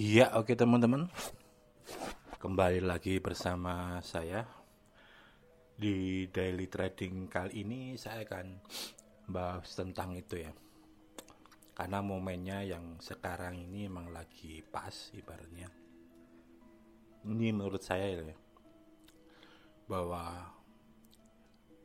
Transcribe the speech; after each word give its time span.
Iya, 0.00 0.32
oke 0.40 0.56
teman-teman. 0.56 1.12
Kembali 2.40 2.80
lagi 2.80 3.20
bersama 3.20 4.00
saya 4.00 4.40
di 5.76 6.24
daily 6.32 6.64
trading 6.64 7.28
kali 7.28 7.60
ini 7.60 8.00
saya 8.00 8.24
akan 8.24 8.56
bahas 9.28 9.68
tentang 9.76 10.16
itu 10.16 10.40
ya. 10.40 10.52
Karena 11.76 12.00
momennya 12.00 12.64
yang 12.64 12.96
sekarang 13.04 13.68
ini 13.68 13.84
emang 13.84 14.08
lagi 14.08 14.64
pas 14.64 15.12
ibaratnya. 15.12 15.68
Ini 17.28 17.52
menurut 17.52 17.84
saya 17.84 18.16
ya 18.16 18.32
bahwa 19.84 20.56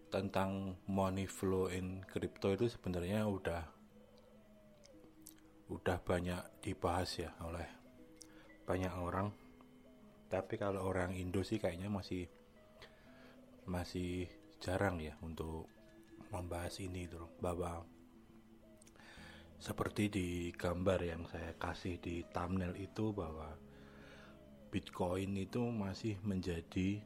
tentang 0.07 0.79
money 0.87 1.27
flow 1.27 1.67
in 1.67 2.07
crypto 2.07 2.55
itu 2.55 2.71
sebenarnya 2.71 3.27
udah 3.27 3.67
udah 5.67 5.97
banyak 5.99 6.63
dibahas 6.63 7.11
ya 7.19 7.35
oleh 7.43 7.76
banyak 8.67 8.91
orang. 8.99 9.31
Tapi 10.27 10.59
kalau 10.59 10.83
orang 10.83 11.15
Indo 11.15 11.39
sih 11.39 11.55
kayaknya 11.55 11.87
masih 11.87 12.27
masih 13.63 14.27
jarang 14.59 14.99
ya 14.99 15.15
untuk 15.23 15.71
membahas 16.35 16.83
ini 16.83 17.07
tuh 17.07 17.31
bahwa 17.39 17.87
seperti 19.57 20.11
di 20.11 20.27
gambar 20.51 20.99
yang 20.99 21.23
saya 21.31 21.55
kasih 21.55 21.97
di 22.03 22.21
thumbnail 22.27 22.75
itu 22.75 23.15
bahwa 23.15 23.55
Bitcoin 24.67 25.39
itu 25.39 25.63
masih 25.71 26.19
menjadi 26.27 26.99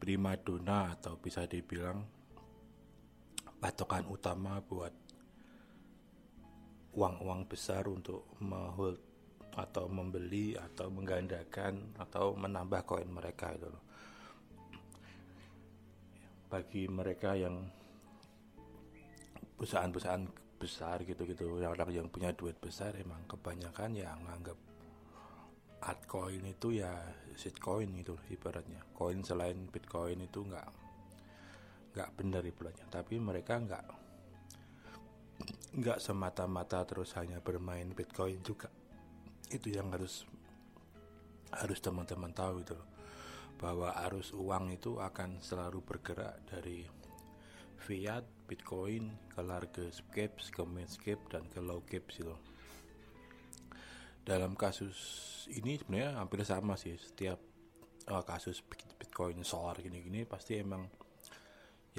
primadona 0.00 0.96
atau 0.96 1.20
bisa 1.20 1.44
dibilang 1.44 2.00
patokan 3.60 4.08
utama 4.08 4.56
buat 4.64 4.96
uang-uang 6.96 7.44
besar 7.44 7.84
untuk 7.86 8.24
mehold 8.40 9.09
atau 9.56 9.90
membeli 9.90 10.54
atau 10.54 10.90
menggandakan 10.90 11.94
atau 11.98 12.38
menambah 12.38 12.86
koin 12.86 13.10
mereka 13.10 13.50
itu 13.54 13.66
loh. 13.66 13.84
Bagi 16.50 16.90
mereka 16.90 17.38
yang 17.38 17.62
perusahaan-perusahaan 19.58 20.24
besar 20.60 21.02
gitu-gitu, 21.06 21.62
yang 21.62 21.72
orang 21.72 21.90
yang 21.90 22.06
punya 22.12 22.34
duit 22.34 22.58
besar 22.60 22.92
emang 22.98 23.24
kebanyakan 23.24 23.96
ya 23.96 24.12
nganggap 24.12 24.58
altcoin 25.80 26.44
itu 26.44 26.80
ya 26.80 26.92
shitcoin 27.38 27.90
itu 27.96 28.16
ibaratnya. 28.28 28.84
Koin 28.92 29.24
selain 29.24 29.70
bitcoin 29.70 30.26
itu 30.26 30.44
nggak 30.44 30.68
nggak 31.96 32.10
benar 32.18 32.42
ibaratnya. 32.44 32.86
Tapi 32.92 33.16
mereka 33.16 33.56
nggak 33.56 33.84
nggak 35.70 35.98
semata-mata 36.02 36.82
terus 36.82 37.14
hanya 37.14 37.38
bermain 37.40 37.94
bitcoin 37.94 38.42
juga 38.42 38.68
itu 39.50 39.74
yang 39.74 39.90
harus 39.90 40.24
harus 41.50 41.78
teman-teman 41.82 42.30
tahu 42.30 42.62
itu 42.62 42.78
bahwa 43.58 43.92
arus 44.08 44.32
uang 44.32 44.72
itu 44.72 44.96
akan 44.96 45.42
selalu 45.42 45.84
bergerak 45.84 46.40
dari 46.48 46.86
fiat, 47.76 48.24
bitcoin, 48.48 49.12
ke 49.28 49.40
large 49.44 50.00
caps, 50.14 50.48
ke 50.48 50.62
mid 50.64 50.88
cap 51.02 51.20
dan 51.28 51.44
ke 51.50 51.60
low 51.60 51.84
caps 51.84 52.22
itu 52.22 52.36
dalam 54.24 54.54
kasus 54.54 54.96
ini 55.50 55.80
sebenarnya 55.80 56.20
hampir 56.20 56.44
sama 56.46 56.76
sih. 56.76 56.94
Setiap 56.94 57.40
uh, 58.12 58.24
kasus 58.24 58.62
Bitcoin 59.00 59.42
solar 59.42 59.74
gini-gini 59.80 60.22
pasti 60.28 60.60
emang 60.60 60.86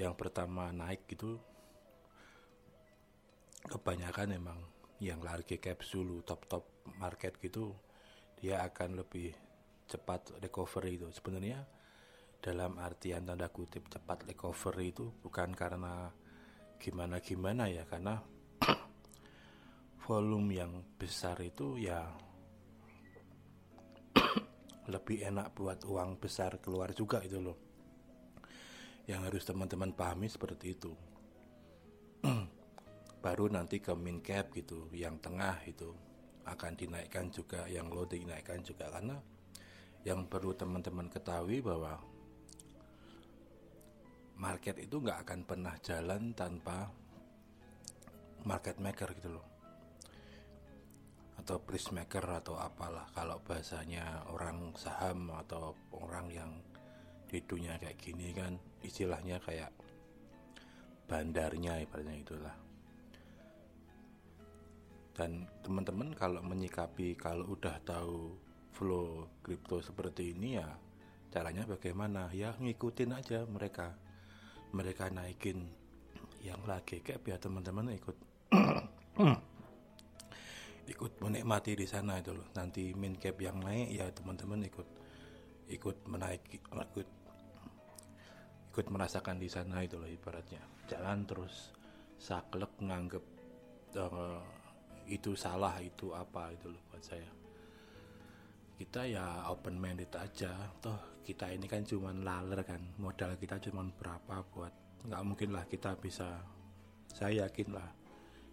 yang 0.00 0.16
pertama 0.16 0.72
naik 0.72 1.04
gitu 1.04 1.36
kebanyakan 3.68 4.32
emang 4.32 4.58
yang 5.02 5.18
large 5.18 5.58
cap 5.58 5.82
dulu 5.82 6.22
top 6.22 6.46
top 6.46 6.64
market 7.02 7.34
gitu 7.42 7.74
dia 8.38 8.62
akan 8.62 9.02
lebih 9.02 9.34
cepat 9.90 10.38
recovery 10.38 10.98
itu. 10.98 11.10
Sebenarnya 11.10 11.58
dalam 12.38 12.78
artian 12.78 13.26
tanda 13.26 13.50
kutip 13.50 13.90
cepat 13.90 14.26
recovery 14.30 14.94
itu 14.94 15.10
bukan 15.22 15.54
karena 15.54 16.10
gimana 16.78 17.22
gimana 17.22 17.70
ya 17.70 17.86
karena 17.86 18.18
volume 20.06 20.50
yang 20.50 20.72
besar 20.98 21.38
itu 21.42 21.78
ya 21.78 22.02
lebih 24.94 25.22
enak 25.22 25.54
buat 25.54 25.86
uang 25.86 26.18
besar 26.18 26.62
keluar 26.62 26.94
juga 26.94 27.22
itu 27.26 27.42
loh. 27.42 27.58
Yang 29.06 29.20
harus 29.26 29.42
teman-teman 29.50 29.90
pahami 29.94 30.30
seperti 30.30 30.78
itu 30.78 30.94
baru 33.22 33.46
nanti 33.46 33.78
ke 33.78 33.94
min 33.94 34.18
cap 34.18 34.50
gitu 34.50 34.90
yang 34.90 35.14
tengah 35.22 35.62
itu 35.70 35.94
akan 36.42 36.74
dinaikkan 36.74 37.30
juga 37.30 37.70
yang 37.70 37.86
low 37.86 38.02
dinaikkan 38.02 38.58
juga. 38.66 38.90
Karena 38.90 39.14
yang 40.02 40.26
perlu 40.26 40.50
teman-teman 40.58 41.06
ketahui 41.06 41.62
bahwa 41.62 42.02
market 44.42 44.82
itu 44.82 44.98
nggak 44.98 45.22
akan 45.22 45.40
pernah 45.46 45.74
jalan 45.78 46.34
tanpa 46.34 46.90
market 48.42 48.82
maker 48.82 49.14
gitu 49.14 49.38
loh. 49.38 49.46
Atau 51.38 51.62
prismaker 51.62 52.26
atau 52.26 52.58
apalah. 52.58 53.06
Kalau 53.14 53.38
bahasanya 53.46 54.26
orang 54.34 54.74
saham 54.74 55.30
atau 55.46 55.78
orang 55.94 56.26
yang 56.34 56.50
di 57.30 57.40
dunia 57.46 57.80
kayak 57.80 57.96
gini 57.96 58.34
kan 58.36 58.60
istilahnya 58.84 59.40
kayak 59.40 59.72
bandarnya 61.08 61.80
ibaratnya 61.80 62.20
itulah 62.20 62.71
dan 65.12 65.44
teman-teman 65.60 66.16
kalau 66.16 66.40
menyikapi 66.40 67.20
kalau 67.20 67.52
udah 67.52 67.76
tahu 67.84 68.32
flow 68.72 69.28
kripto 69.44 69.84
seperti 69.84 70.32
ini 70.32 70.56
ya 70.56 70.72
caranya 71.32 71.64
bagaimana? 71.64 72.28
Ya 72.36 72.52
ngikutin 72.60 73.16
aja 73.16 73.48
mereka. 73.48 73.96
Mereka 74.72 75.12
naikin 75.12 75.68
yang 76.44 76.60
lagi. 76.68 77.00
Kayak 77.00 77.24
biar 77.24 77.38
teman-teman 77.40 77.96
ikut 77.96 78.16
ikut 80.92 81.12
menikmati 81.24 81.72
di 81.72 81.88
sana 81.88 82.20
itu 82.20 82.36
loh. 82.36 82.52
Nanti 82.52 82.92
min 82.92 83.16
cap 83.16 83.40
yang 83.40 83.60
naik 83.60 83.88
ya 83.92 84.06
teman-teman 84.12 84.68
ikut 84.68 84.88
ikut 85.72 85.96
menaiki 86.04 86.60
ikut 86.60 87.08
ikut 88.72 88.86
merasakan 88.88 89.36
di 89.40 89.48
sana 89.48 89.84
itu 89.84 89.96
loh 89.96 90.08
ibaratnya. 90.08 90.60
Jangan 90.88 91.24
terus 91.24 91.72
saklek 92.20 92.72
nganggep 92.80 93.24
uh, 93.96 94.40
itu 95.08 95.34
salah 95.34 95.78
itu 95.82 96.12
apa? 96.12 96.52
Itu 96.54 96.70
loh 96.70 96.82
buat 96.90 97.02
saya. 97.02 97.30
Kita 98.76 99.06
ya 99.06 99.46
open 99.50 99.78
minded 99.78 100.10
aja. 100.14 100.52
Toh 100.82 101.22
kita 101.22 101.50
ini 101.54 101.70
kan 101.70 101.86
cuman 101.86 102.26
laler 102.26 102.60
kan. 102.66 102.82
Modal 102.98 103.38
kita 103.38 103.58
cuman 103.58 103.94
berapa 103.94 104.42
buat 104.50 104.74
nggak 105.06 105.22
mungkin 105.22 105.50
lah 105.54 105.64
kita 105.66 105.94
bisa. 105.98 106.42
Saya 107.12 107.46
yakin 107.46 107.68
lah 107.76 107.90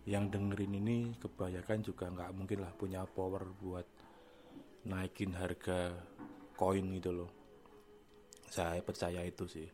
yang 0.10 0.28
dengerin 0.32 0.74
ini 0.80 0.98
kebanyakan 1.22 1.80
juga 1.86 2.10
nggak 2.10 2.32
mungkin 2.34 2.66
lah 2.66 2.72
punya 2.74 3.06
power 3.06 3.46
buat 3.62 3.88
naikin 4.90 5.36
harga 5.36 5.94
koin 6.58 6.86
gitu 6.98 7.12
loh. 7.14 7.32
Saya 8.50 8.82
percaya 8.82 9.22
itu 9.22 9.46
sih. 9.46 9.70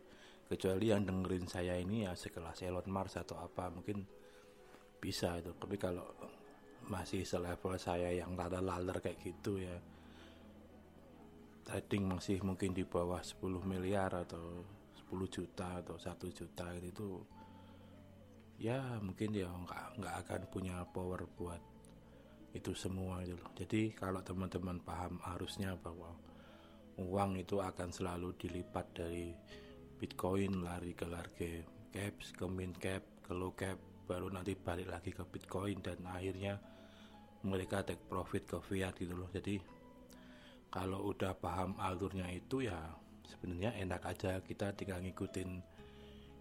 Kecuali 0.45 0.93
yang 0.93 1.07
dengerin 1.07 1.49
saya 1.49 1.73
ini 1.79 2.05
ya 2.05 2.13
sekelas 2.13 2.61
Elon 2.61 2.85
Musk 2.85 3.17
atau 3.17 3.41
apa 3.41 3.71
mungkin 3.73 4.05
bisa 5.01 5.39
itu. 5.41 5.55
Tapi 5.57 5.77
kalau 5.79 6.05
masih 6.90 7.25
selevel 7.25 7.75
saya 7.81 8.13
yang 8.13 8.38
rada 8.38 8.62
laler 8.62 9.01
kayak 9.01 9.22
gitu 9.22 9.57
ya 9.57 9.78
trading 11.66 12.06
masih 12.06 12.38
mungkin 12.46 12.78
di 12.78 12.85
bawah 12.85 13.20
10 13.20 13.41
miliar 13.66 14.14
atau 14.14 14.61
10 15.09 15.26
juta 15.34 15.82
atau 15.82 15.97
satu 15.97 16.29
juta 16.29 16.70
itu 16.78 17.26
ya 18.61 19.02
mungkin 19.02 19.34
ya 19.34 19.49
nggak 19.49 19.85
nggak 19.99 20.16
akan 20.23 20.41
punya 20.53 20.85
power 20.93 21.26
buat 21.35 21.59
itu 22.55 22.72
semua 22.72 23.20
itu 23.20 23.35
loh. 23.35 23.52
Jadi 23.52 23.91
kalau 23.91 24.23
teman-teman 24.23 24.79
paham 24.79 25.20
harusnya 25.28 25.76
bahwa 25.76 26.16
uang 26.96 27.35
itu 27.43 27.59
akan 27.59 27.91
selalu 27.91 28.31
dilipat 28.40 28.88
dari 28.96 29.35
Bitcoin 29.99 30.64
lari 30.64 30.96
ke 30.96 31.03
large 31.03 31.67
caps 31.91 32.31
ke 32.31 32.47
min 32.47 32.72
cap 32.79 33.03
ke 33.23 33.35
low 33.35 33.52
cap 33.52 33.76
baru 34.08 34.31
nanti 34.31 34.55
balik 34.55 34.88
lagi 34.88 35.11
ke 35.11 35.28
Bitcoin 35.28 35.84
dan 35.84 35.99
akhirnya 36.08 36.55
mereka 37.45 37.85
take 37.85 38.01
profit 38.09 38.43
ke 38.49 38.57
fiat 38.59 38.97
gitu 38.97 39.13
loh. 39.13 39.29
Jadi 39.29 39.61
kalau 40.73 41.07
udah 41.13 41.37
paham 41.37 41.77
alurnya 41.79 42.27
itu 42.33 42.65
ya 42.65 42.77
sebenarnya 43.29 43.77
enak 43.79 44.01
aja. 44.03 44.41
Kita 44.41 44.73
tinggal 44.73 44.99
ngikutin 45.05 45.49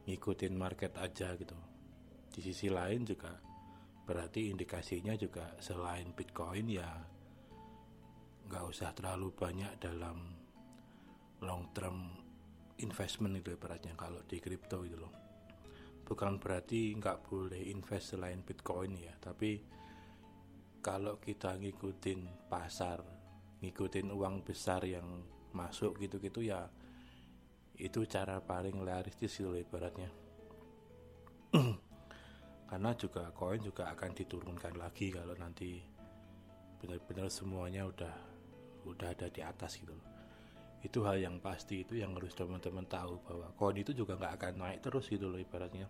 ngikutin 0.08 0.54
market 0.56 0.96
aja 0.98 1.36
gitu. 1.36 1.56
Di 2.34 2.40
sisi 2.42 2.66
lain 2.72 3.06
juga 3.06 3.30
berarti 4.04 4.52
indikasinya 4.52 5.16
juga 5.16 5.56
selain 5.60 6.12
Bitcoin 6.12 6.66
ya 6.68 6.88
nggak 8.44 8.64
usah 8.68 8.92
terlalu 8.92 9.32
banyak 9.32 9.80
dalam 9.80 10.20
long 11.40 11.72
term 11.72 12.12
investment 12.84 13.40
itu 13.40 13.56
ibaratnya 13.56 13.96
kalau 13.96 14.20
di 14.28 14.36
crypto 14.42 14.84
itu 14.84 14.96
loh. 15.00 15.14
Bukan 16.04 16.36
berarti 16.36 16.92
nggak 17.00 17.24
boleh 17.24 17.72
invest 17.72 18.12
selain 18.12 18.44
Bitcoin 18.44 19.00
ya 19.00 19.16
tapi 19.16 19.56
kalau 20.84 21.16
kita 21.16 21.56
ngikutin 21.56 22.52
pasar 22.52 23.00
ngikutin 23.64 24.12
uang 24.12 24.44
besar 24.44 24.84
yang 24.84 25.24
masuk 25.56 25.96
gitu-gitu 25.96 26.44
ya 26.44 26.68
itu 27.80 28.04
cara 28.04 28.36
paling 28.44 28.84
realistis 28.84 29.40
gitu 29.40 29.56
ibaratnya. 29.56 30.12
Karena 32.70 32.92
juga 32.92 33.32
koin 33.32 33.64
juga 33.64 33.88
akan 33.96 34.12
diturunkan 34.12 34.76
lagi 34.76 35.08
kalau 35.08 35.32
nanti 35.40 35.80
benar-benar 36.84 37.32
semuanya 37.32 37.88
udah 37.88 38.14
udah 38.84 39.08
ada 39.08 39.32
di 39.32 39.40
atas 39.40 39.80
gitu 39.80 39.96
itu 40.84 41.00
hal 41.00 41.16
yang 41.16 41.40
pasti 41.40 41.80
itu 41.80 41.96
yang 41.96 42.12
harus 42.12 42.36
teman-teman 42.36 42.84
tahu 42.84 43.16
bahwa 43.24 43.48
koin 43.56 43.80
itu 43.80 43.96
juga 43.96 44.20
nggak 44.20 44.34
akan 44.36 44.54
naik 44.60 44.78
terus 44.84 45.08
gitu 45.08 45.32
loh 45.32 45.40
ibaratnya. 45.40 45.88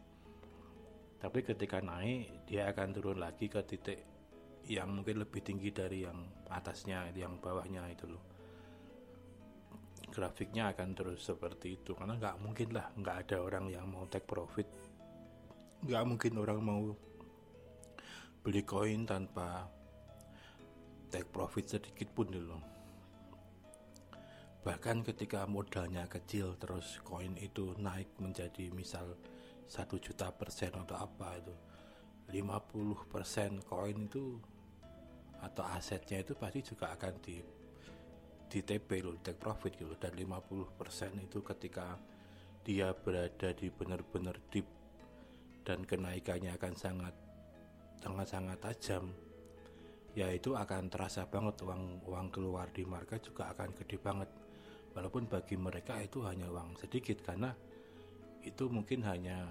Tapi 1.19 1.43
ketika 1.43 1.83
naik 1.83 2.47
dia 2.47 2.71
akan 2.71 2.95
turun 2.95 3.19
lagi 3.19 3.51
ke 3.51 3.59
titik 3.67 4.14
yang 4.69 5.01
mungkin 5.01 5.21
lebih 5.21 5.45
tinggi 5.45 5.71
dari 5.71 6.05
yang 6.07 6.25
atasnya 6.49 7.13
yang 7.15 7.37
bawahnya 7.41 7.85
itu 7.93 8.09
loh. 8.09 8.25
Grafiknya 10.15 10.71
akan 10.71 10.95
terus 10.95 11.27
seperti 11.27 11.81
itu 11.81 11.97
karena 11.97 12.15
nggak 12.15 12.39
mungkin 12.39 12.69
lah 12.71 12.87
nggak 12.95 13.17
ada 13.29 13.37
orang 13.43 13.67
yang 13.73 13.87
mau 13.91 14.07
take 14.07 14.29
profit. 14.29 14.69
Nggak 15.85 16.05
mungkin 16.07 16.33
orang 16.39 16.61
mau 16.63 16.83
beli 18.45 18.63
koin 18.63 19.09
tanpa 19.09 19.69
take 21.09 21.29
profit 21.33 21.79
sedikit 21.79 22.13
pun 22.13 22.29
dulu 22.29 22.75
bahkan 24.65 25.05
ketika 25.05 25.45
modalnya 25.45 26.09
kecil 26.09 26.57
terus 26.57 26.97
koin 27.05 27.37
itu 27.37 27.77
naik 27.77 28.09
menjadi 28.17 28.73
misal 28.73 29.13
satu 29.69 30.01
juta 30.01 30.33
persen 30.33 30.73
atau 30.73 30.97
apa 31.05 31.37
itu 31.37 31.55
50 32.33 33.13
persen 33.13 33.61
koin 33.61 34.09
itu 34.09 34.41
atau 35.45 35.65
asetnya 35.77 36.25
itu 36.25 36.33
pasti 36.33 36.65
juga 36.65 36.97
akan 36.97 37.15
di 37.21 37.37
di 38.49 38.61
TP 38.63 39.03
loh, 39.03 39.19
take 39.19 39.41
profit 39.41 39.75
gitu 39.75 39.99
dan 39.99 40.15
50% 40.15 40.79
itu 41.27 41.43
ketika 41.43 41.99
dia 42.65 42.95
berada 42.95 43.51
di 43.53 43.69
benar-benar 43.69 44.39
deep 44.49 44.69
dan 45.67 45.83
kenaikannya 45.83 46.55
akan 46.55 46.75
sangat 46.79 47.15
sangat 47.99 48.27
sangat 48.31 48.59
tajam 48.61 49.11
ya 50.15 50.31
itu 50.31 50.55
akan 50.55 50.87
terasa 50.87 51.27
banget 51.27 51.59
uang 51.67 52.07
uang 52.07 52.29
keluar 52.31 52.71
di 52.71 52.87
market 52.87 53.19
juga 53.27 53.51
akan 53.51 53.75
gede 53.75 53.99
banget. 53.99 54.31
Walaupun 54.95 55.27
bagi 55.27 55.59
mereka 55.59 55.99
itu 55.99 56.23
hanya 56.23 56.47
uang 56.47 56.79
sedikit 56.79 57.19
karena 57.27 57.51
itu 58.47 58.71
mungkin 58.71 59.03
hanya 59.03 59.51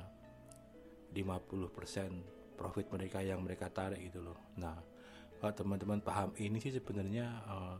50% 1.12 2.56
profit 2.56 2.88
mereka 2.96 3.19
yang 3.19 3.44
mereka 3.44 3.68
tarik 3.68 4.00
gitu 4.07 4.24
loh. 4.24 4.39
Nah 4.56 4.93
teman-teman 5.51 6.00
paham 6.00 6.31
ini 6.40 6.62
sih 6.63 6.72
sebenarnya 6.72 7.28
uh, 7.50 7.78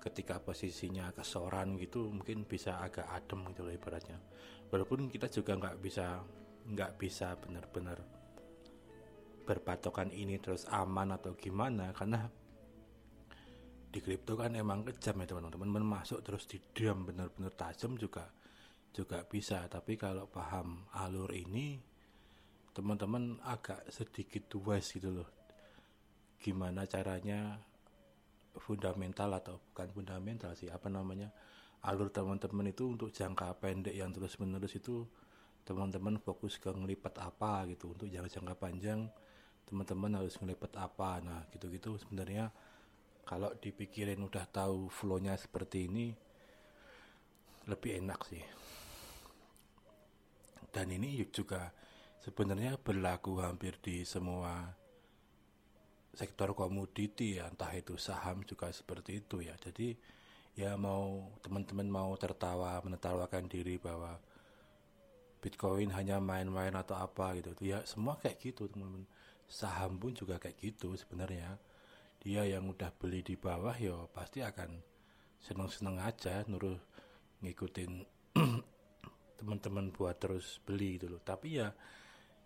ketika 0.00 0.40
posisinya 0.40 1.12
kesoran 1.12 1.76
gitu 1.76 2.08
mungkin 2.08 2.48
bisa 2.48 2.80
agak 2.80 3.04
adem 3.12 3.44
gitu 3.52 3.68
loh 3.68 3.74
ibaratnya. 3.76 4.16
Walaupun 4.72 5.12
kita 5.12 5.28
juga 5.28 5.60
nggak 5.60 5.76
bisa 5.84 6.24
nggak 6.70 6.92
bisa 6.96 7.36
benar-benar 7.36 8.00
berpatokan 9.44 10.08
ini 10.14 10.40
terus 10.40 10.64
aman 10.70 11.18
atau 11.18 11.34
gimana 11.36 11.90
karena 11.92 12.24
di 13.90 13.98
kripto 13.98 14.38
kan 14.38 14.54
emang 14.56 14.86
kejam 14.88 15.20
ya 15.20 15.26
teman-teman. 15.36 15.84
Masuk 15.84 16.24
terus 16.24 16.48
di 16.48 16.56
diam 16.72 17.04
benar-benar 17.04 17.52
tajam 17.52 18.00
juga 18.00 18.24
juga 18.96 19.20
bisa. 19.28 19.68
Tapi 19.68 20.00
kalau 20.00 20.24
paham 20.32 20.88
alur 20.96 21.28
ini 21.36 21.76
teman-teman 22.72 23.36
agak 23.44 23.84
sedikit 23.92 24.48
wise 24.62 24.94
gitu 24.94 25.10
loh 25.10 25.39
gimana 26.40 26.88
caranya 26.88 27.60
fundamental 28.56 29.36
atau 29.36 29.60
bukan 29.70 29.88
fundamental 29.92 30.56
sih 30.56 30.72
apa 30.72 30.88
namanya 30.90 31.30
alur 31.86 32.12
teman-teman 32.12 32.72
itu 32.72 32.92
untuk 32.92 33.08
jangka 33.12 33.56
pendek 33.60 33.96
yang 33.96 34.12
terus 34.12 34.36
menerus 34.36 34.76
itu 34.76 35.08
teman-teman 35.64 36.20
fokus 36.20 36.60
ke 36.60 36.68
ngelipat 36.72 37.20
apa 37.20 37.64
gitu. 37.72 37.96
Untuk 37.96 38.08
jangka 38.08 38.40
jangka 38.40 38.54
panjang 38.56 39.00
teman-teman 39.68 40.20
harus 40.20 40.36
ngelipat 40.40 40.76
apa. 40.76 41.20
Nah 41.24 41.40
gitu-gitu 41.52 41.96
sebenarnya 42.00 42.52
kalau 43.24 43.52
dipikirin 43.56 44.20
udah 44.20 44.44
tahu 44.50 44.90
flownya 44.90 45.36
seperti 45.38 45.88
ini 45.88 46.12
lebih 47.68 48.00
enak 48.02 48.20
sih. 48.28 48.44
Dan 50.70 50.90
ini 50.90 51.18
juga 51.32 51.72
sebenarnya 52.22 52.78
berlaku 52.78 53.42
hampir 53.42 53.80
di 53.82 54.06
semua 54.06 54.79
sektor 56.10 56.52
komoditi 56.58 57.38
ya 57.38 57.46
entah 57.46 57.70
itu 57.70 57.94
saham 57.94 58.42
juga 58.42 58.70
seperti 58.74 59.22
itu 59.22 59.42
ya. 59.42 59.54
Jadi 59.58 59.94
ya 60.58 60.74
mau 60.74 61.30
teman-teman 61.40 61.86
mau 61.86 62.10
tertawa 62.18 62.82
menertawakan 62.82 63.46
diri 63.46 63.78
bahwa 63.78 64.18
Bitcoin 65.40 65.88
hanya 65.96 66.20
main-main 66.20 66.74
atau 66.76 66.98
apa 66.98 67.38
gitu. 67.38 67.54
Ya 67.62 67.80
semua 67.86 68.18
kayak 68.18 68.42
gitu 68.42 68.66
teman-teman. 68.68 69.06
Saham 69.50 69.98
pun 69.98 70.14
juga 70.14 70.38
kayak 70.38 70.58
gitu 70.58 70.94
sebenarnya. 70.94 71.58
Dia 72.20 72.44
yang 72.44 72.68
udah 72.68 72.92
beli 73.00 73.24
di 73.24 73.34
bawah 73.34 73.74
ya 73.74 74.06
pasti 74.12 74.44
akan 74.44 74.78
seneng-seneng 75.40 75.96
aja 76.04 76.44
nurut 76.44 76.78
ngikutin 77.40 77.92
teman-teman 79.40 79.88
buat 79.88 80.20
terus 80.20 80.60
beli 80.62 81.00
gitu 81.00 81.16
loh. 81.16 81.22
Tapi 81.24 81.48
ya 81.56 81.72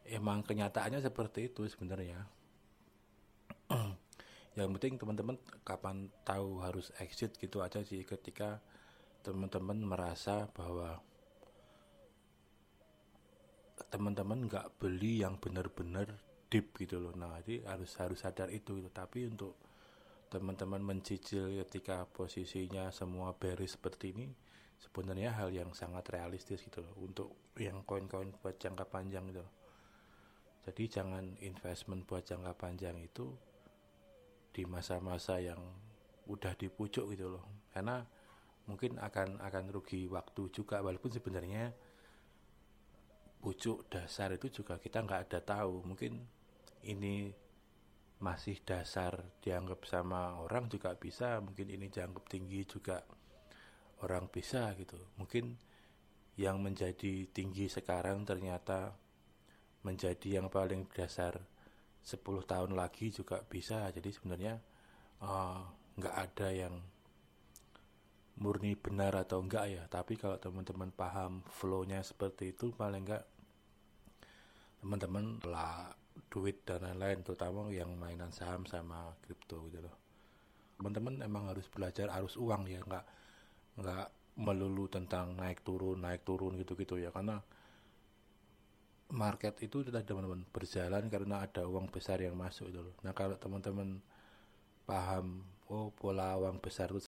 emang 0.06 0.44
kenyataannya 0.46 1.02
seperti 1.02 1.50
itu 1.50 1.66
sebenarnya 1.66 2.43
yang 4.54 4.70
penting 4.78 4.94
teman-teman 4.98 5.36
kapan 5.66 6.06
tahu 6.22 6.62
harus 6.62 6.94
exit 7.02 7.34
gitu 7.42 7.58
aja 7.58 7.82
sih 7.82 8.06
ketika 8.06 8.62
teman-teman 9.26 9.82
merasa 9.82 10.46
bahwa 10.54 11.02
teman-teman 13.90 14.46
nggak 14.46 14.78
beli 14.78 15.26
yang 15.26 15.38
benar-benar 15.42 16.06
deep 16.46 16.70
gitu 16.78 17.02
loh. 17.02 17.14
Nah 17.18 17.42
jadi 17.42 17.66
harus 17.66 17.98
harus 17.98 18.22
sadar 18.22 18.50
itu 18.54 18.78
gitu. 18.78 18.90
tapi 18.94 19.26
untuk 19.26 19.58
teman-teman 20.30 20.82
mencicil 20.82 21.50
ketika 21.66 22.06
posisinya 22.10 22.90
semua 22.94 23.34
bearish 23.34 23.74
seperti 23.74 24.14
ini 24.14 24.26
sebenarnya 24.78 25.34
hal 25.34 25.50
yang 25.50 25.74
sangat 25.74 26.14
realistis 26.14 26.62
gitu 26.62 26.78
loh. 26.82 26.94
Untuk 27.02 27.54
yang 27.58 27.82
koin-koin 27.82 28.30
buat 28.38 28.54
jangka 28.58 28.86
panjang 28.86 29.30
gitu 29.34 29.42
jadi 30.64 30.84
jangan 31.00 31.36
investment 31.44 32.08
buat 32.08 32.24
jangka 32.24 32.56
panjang 32.56 32.96
itu 32.96 33.36
di 34.54 34.62
masa-masa 34.64 35.42
yang 35.42 35.58
udah 36.30 36.54
di 36.54 36.70
pucuk 36.70 37.10
gitu 37.10 37.26
loh. 37.34 37.66
Karena 37.74 37.98
mungkin 38.70 38.96
akan 39.02 39.42
akan 39.42 39.64
rugi 39.74 40.06
waktu 40.06 40.48
juga 40.54 40.80
walaupun 40.80 41.10
sebenarnya 41.10 41.74
pucuk 43.42 43.90
dasar 43.92 44.32
itu 44.32 44.48
juga 44.62 44.78
kita 44.78 45.02
nggak 45.02 45.20
ada 45.28 45.40
tahu. 45.42 45.82
Mungkin 45.84 46.22
ini 46.86 47.34
masih 48.22 48.62
dasar 48.62 49.20
dianggap 49.42 49.84
sama 49.84 50.38
orang 50.40 50.70
juga 50.70 50.96
bisa 50.96 51.42
mungkin 51.44 51.68
ini 51.68 51.92
dianggap 51.92 52.24
tinggi 52.30 52.62
juga 52.64 53.02
orang 54.00 54.30
bisa 54.30 54.72
gitu. 54.78 54.96
Mungkin 55.20 55.58
yang 56.40 56.62
menjadi 56.62 57.28
tinggi 57.30 57.68
sekarang 57.68 58.26
ternyata 58.26 58.96
menjadi 59.84 60.40
yang 60.40 60.48
paling 60.48 60.88
dasar 60.90 61.36
10 62.04 62.20
tahun 62.44 62.76
lagi 62.76 63.08
juga 63.08 63.40
bisa. 63.40 63.88
Jadi 63.88 64.12
sebenarnya 64.12 64.54
eh, 65.24 65.60
nggak 65.96 66.14
uh, 66.14 66.22
ada 66.28 66.48
yang 66.52 66.74
murni 68.38 68.76
benar 68.76 69.16
atau 69.16 69.40
enggak 69.40 69.64
ya. 69.72 69.82
Tapi 69.88 70.20
kalau 70.20 70.36
teman-teman 70.36 70.92
paham 70.92 71.40
flownya 71.48 72.04
seperti 72.04 72.52
itu 72.52 72.76
paling 72.76 73.08
enggak 73.08 73.24
teman-teman 74.84 75.40
lah 75.48 75.96
duit 76.28 76.60
dan 76.68 76.84
lain-lain 76.84 77.24
terutama 77.24 77.72
yang 77.72 77.96
mainan 77.96 78.28
saham 78.30 78.68
sama 78.68 79.16
kripto 79.24 79.64
gitu 79.72 79.80
loh. 79.80 79.96
Teman-teman 80.76 81.24
emang 81.24 81.48
harus 81.48 81.64
belajar 81.72 82.12
arus 82.20 82.36
uang 82.36 82.68
ya 82.68 82.84
nggak 82.84 83.04
nggak 83.80 84.06
melulu 84.34 84.90
tentang 84.90 85.38
naik 85.38 85.62
turun 85.62 86.02
naik 86.02 86.26
turun 86.26 86.58
gitu 86.60 86.76
gitu 86.76 87.00
ya. 87.00 87.08
Karena 87.14 87.40
market 89.12 89.54
itu 89.60 89.84
sudah 89.84 90.00
teman-teman 90.00 90.46
berjalan 90.48 91.04
karena 91.12 91.44
ada 91.44 91.68
uang 91.68 91.92
besar 91.92 92.22
yang 92.22 92.34
masuk 92.38 92.72
itu 92.72 92.80
loh. 92.80 92.94
Nah 93.04 93.12
kalau 93.12 93.36
teman-teman 93.36 94.00
paham 94.88 95.44
oh 95.68 95.92
pola 95.92 96.36
uang 96.40 96.60
besar 96.60 96.92
itu 96.92 97.08